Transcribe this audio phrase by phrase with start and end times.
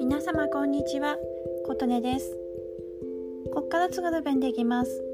[0.00, 1.16] 皆様こんにちは。
[1.64, 2.36] 琴音です。
[3.54, 5.04] こっから津軽弁でいきます。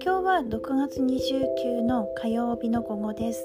[0.00, 3.44] 今日は6月29の火曜日の午後です。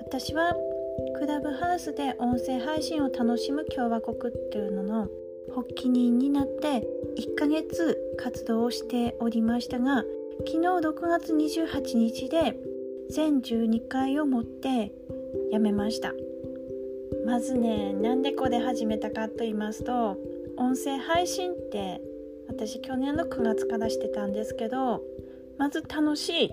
[0.00, 0.54] 私は
[1.18, 5.08] クラブハウスで音声配信を楽しむ共和国っていうのの
[5.54, 6.86] 発起人になって
[7.16, 10.04] 1ヶ月活動をしておりましたが
[10.40, 12.54] 昨日6月28日で
[13.10, 14.92] 全12回をもって
[15.50, 16.12] やめました。
[17.26, 20.16] まずねなんでこれ始めたかと言いますと
[20.56, 22.00] 音声配信って
[22.48, 25.02] 私去年の9月からしてたんですけど
[25.58, 26.50] まず楽しい。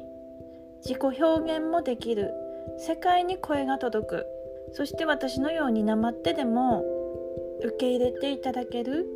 [0.84, 2.32] 自己表現もできる。
[2.78, 4.26] 世界に声が届く。
[4.74, 6.84] そして私のようになまってでも
[7.64, 9.08] 受け入れていただける。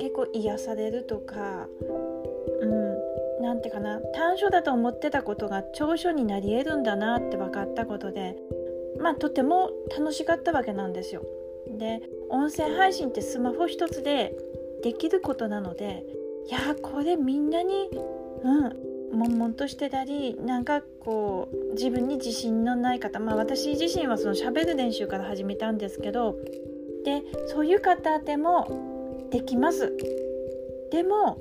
[0.00, 1.68] 結構癒されるとか
[2.60, 4.00] うんなんてかな。
[4.14, 8.36] 短所だと思ってたことが長所になり得るんだなって分かったことで
[9.00, 11.22] まあとても楽しかったわけなんですよ。
[11.76, 14.34] で音声配信ってスマホ一つで
[14.82, 16.04] できることなので
[16.48, 17.90] いやこれみんなに
[18.42, 26.36] うん悶々としてたりなんかこう自分に自信のない方まあ私自身はその喋る練習から始めたんですけど
[27.04, 29.92] でそういう方でもできます
[30.90, 31.38] でも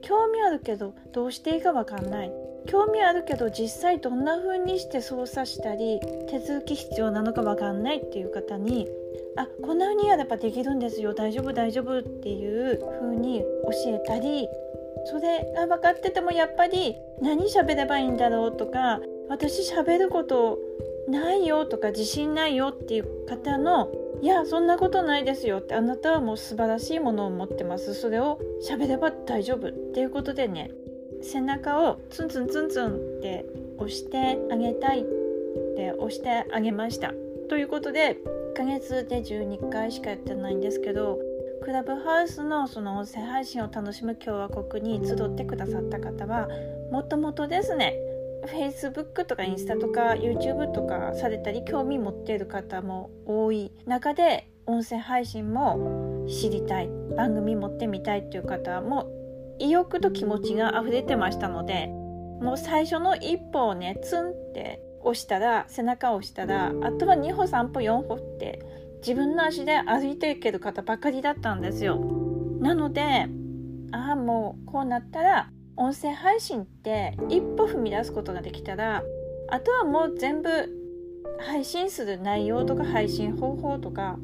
[0.00, 2.32] 興味あるけどどうしていいか分かんない
[2.66, 8.88] 興味あるけど実際どんな風にして操作したり手続き必要なのか分かんないっていう方に
[9.36, 13.46] あこんな風にやればできるんですよ大丈夫大丈夫っていう風に教
[13.86, 14.48] えたり
[15.06, 20.58] それが分かっててもやっぱり何喋ればいいんだろうとか私喋ること
[21.08, 23.90] ないよとか自信ないよっていう方の
[24.22, 27.94] いやそんなことないですよってあなたはもう素晴らしいものを持ってます。
[27.94, 30.70] それを喋れば大丈夫っていうことでね
[31.22, 33.46] 背中をツンツンツンツンって
[33.78, 35.04] 押してあげたいっ
[35.76, 37.12] て押してあげました。
[37.48, 38.18] ということで
[38.54, 41.18] 1ヶ月で12回しかやってないんですけど
[41.62, 46.48] クラブハウスのその音声配信を楽しむ共和国に集ってくださった方は
[46.90, 47.96] もともとですね
[48.46, 57.02] Facebook とかインスタとか YouTube とかされたり興味持っている方も多い中で音声配信も知りたい。
[57.16, 59.06] 番組持ってみたいっていう方も
[59.62, 61.86] 意欲と気持ちが溢れてましたので
[62.40, 68.60] もう最初の一歩をねツンって押したら背中を押したらあとは2歩3歩4歩って
[68.98, 71.96] 自分の足で歩いていける方ばかりだったんですよ。
[72.60, 73.28] なので
[73.92, 79.04] ああもうこうなったら音声配信って一歩踏み出すことができたら
[79.48, 80.50] あとはもう全部
[81.38, 84.18] 配信する内容とか配信方法とか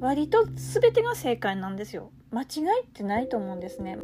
[0.00, 2.12] 割と全てが正解なんですよ。
[2.30, 3.98] 間違いってないと思うんですね。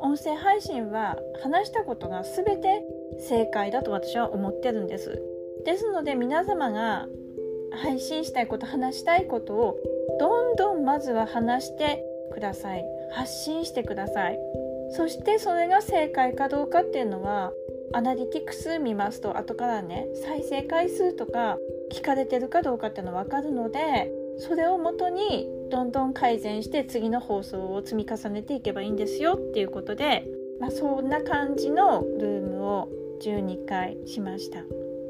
[0.00, 2.82] 音声配信は話したことが全て
[3.28, 5.20] 正解だと私は思ってるんです。
[5.64, 7.06] ですので皆様が
[7.72, 9.76] 配信したいこと話したいことを
[10.18, 12.02] どんどんまずは話して
[12.32, 12.84] ください。
[13.12, 14.38] 発信してください。
[14.92, 17.52] そしてそれが正解かどうかっていうのは
[17.92, 21.58] アナリティクス見ますと後からね再生回数とか
[21.92, 30.26] 聞かれてるかどうかっていうの分かるのでそれをもとにどんどん改善して次の放送を積み重ねていけばいいんですよっていうことで、
[30.60, 32.88] まあ、そんな感じのルームを
[33.22, 34.62] 12回しました。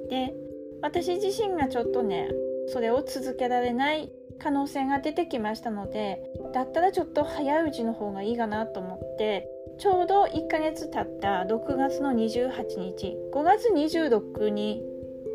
[0.08, 0.34] で
[0.82, 2.28] 私自身がちょっとね
[2.68, 6.20] それを続けられない可能性が出てきましたので
[6.52, 9.46] だったらちょっと早いうちの方がいいかなと思って
[9.78, 14.82] ちょうど1ヶ月経った6月の28日5月26に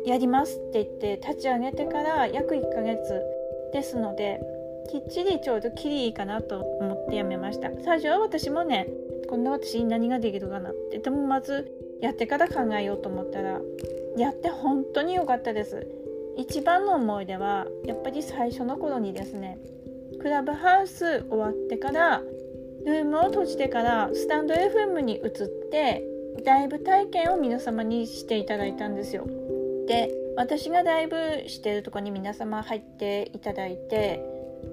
[0.04, 3.22] やりますって言って立ち上げてから約1ヶ月
[3.76, 4.40] ですので
[4.90, 8.88] きっちりちょうどきりいいかなと思ってやめました最初は私もね
[9.28, 11.70] こんな私に何ができるかなってでもまず
[12.00, 13.60] やってから考えようと思ったら
[14.16, 15.86] やって本当に良かったです
[16.38, 19.58] 一番の思い出はやっぱり最初の頃にですね
[20.22, 22.22] クラブハウス終わってから
[22.86, 25.30] ルームを閉じてからスタンド FM に移っ
[25.70, 26.02] て
[26.46, 29.26] ライブ体験を皆様にしていただいたんですよ。
[29.88, 34.22] で私がライブしてるとこに皆様入っていただいて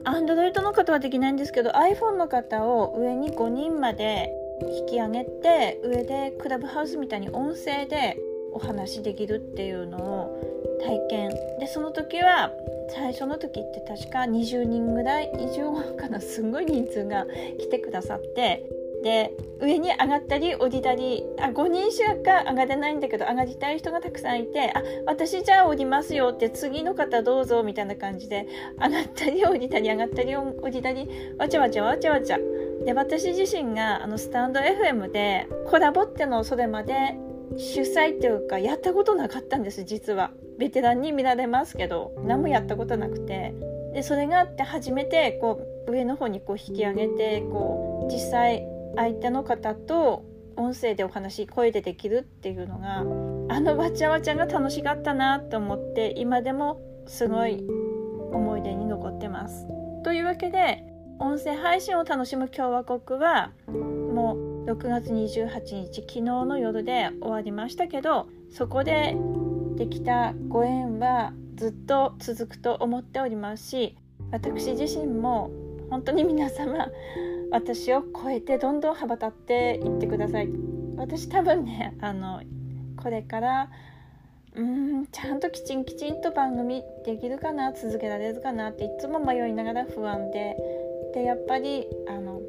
[0.06, 8.18] Android の方はできないんですけど iPhone の方を上に5人まで引き上げて上でクラブハウスみたいに音声で
[8.54, 11.30] お話しできるっていうのを体験。
[11.60, 12.51] でその時は
[12.89, 17.25] 最初の時って確か20人ぐらい以上かなすごい人数が
[17.57, 18.63] 来てくださって
[19.03, 28.47] で上に上がったり降りたりあ5人しか上がれないんだけど上がりたい人がたくさんいてあ私じゃあ降りますよって次の方どうぞみたいな感じで
[28.81, 31.07] 上がったり降りたり上がったり降りたり
[31.38, 32.39] わちゃわちゃわちゃわちゃ
[32.85, 37.15] で私自身があのスタンド FM でコラボってのをそれまで
[37.57, 40.31] 主催っていうかやったことなかったんです実は。
[40.57, 43.53] ベテランに見られますけど何もやったことなくて
[43.94, 48.65] でそれがあって初めてこう上の方にこう引き上げてこう実際
[48.95, 50.25] 相手の方と
[50.56, 53.00] 音声でお話声でできるっていうのが
[53.54, 57.63] あのわちゃわちゃが楽しかったなと思って今でもすごい
[58.31, 59.68] 思い出に残ってます。
[60.04, 60.84] というわけで
[61.19, 64.36] 音声配信を楽しむ共和国はも
[64.66, 69.16] う6月28日昨日の夜で終わりましたけどそこで
[69.75, 73.98] できたご縁はずっと続くと思っておりますし
[74.31, 75.51] 私自身も
[75.94, 76.90] 本当に皆様
[77.51, 80.50] 私を超えてどんどん羽ばたっていってください。
[80.98, 82.42] 私多分ねあの
[82.98, 83.69] これから
[84.56, 90.57] うんちゃんときちんきちんと番組できるかな続けられるかなっていつも迷いながら不安で。
[91.13, 92.44] でやっぱりあの、うん、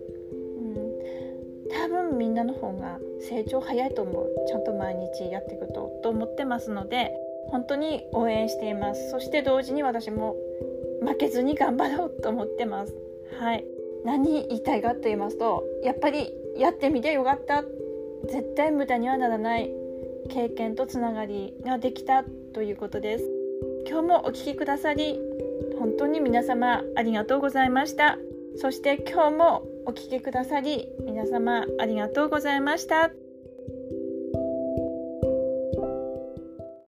[1.71, 4.27] 多分みんなの方が成長早いと思う。
[4.49, 7.13] ちゃんと毎日やっていくとと思ってますので
[7.49, 9.11] 本当に応援しています。
[9.11, 10.35] そして同時に私も
[11.03, 12.95] 負けずに頑張ろうと思ってます。
[13.39, 13.65] はい。
[14.05, 17.65] 何言いたいかと言いますとやっぱりやってみてよかった。
[18.27, 19.71] 絶対無駄にはならない
[20.31, 22.25] 経験とつながりができた
[22.55, 23.31] ということです。
[23.87, 25.21] 今日もお聴きくださり
[25.79, 28.19] 本当に皆様ありがとうございました。
[28.57, 33.24] そして今日もお聴きくださり皆様ありがとうございました。